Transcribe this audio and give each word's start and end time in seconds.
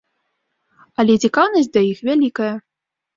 Але 1.03 1.13
цікаўнасць 1.25 1.69
да 1.77 1.81
іх 1.91 2.01
вялікая. 2.09 2.49